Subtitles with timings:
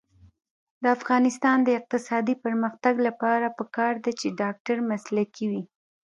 [0.83, 5.63] د افغانستان د اقتصادي پرمختګ لپاره پکار ده چې ډاکټر مسلکي وي.